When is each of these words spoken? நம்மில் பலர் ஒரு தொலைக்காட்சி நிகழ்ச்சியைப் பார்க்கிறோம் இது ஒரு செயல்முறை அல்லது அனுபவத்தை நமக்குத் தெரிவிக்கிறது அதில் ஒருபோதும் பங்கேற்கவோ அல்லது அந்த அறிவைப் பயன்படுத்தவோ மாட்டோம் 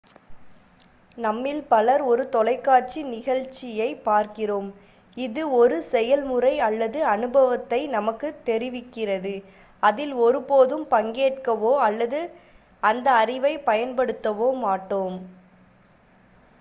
நம்மில் 1.17 1.63
பலர் 1.63 2.01
ஒரு 2.03 2.29
தொலைக்காட்சி 2.29 3.01
நிகழ்ச்சியைப் 3.07 4.01
பார்க்கிறோம் 4.03 4.69
இது 5.17 5.43
ஒரு 5.53 5.77
செயல்முறை 5.89 6.53
அல்லது 6.59 6.99
அனுபவத்தை 7.07 7.81
நமக்குத் 7.87 8.41
தெரிவிக்கிறது 8.45 9.35
அதில் 9.83 10.15
ஒருபோதும் 10.23 10.85
பங்கேற்கவோ 10.91 11.73
அல்லது 11.81 12.21
அந்த 12.83 13.07
அறிவைப் 13.19 13.65
பயன்படுத்தவோ 13.67 14.49
மாட்டோம் 14.59 15.17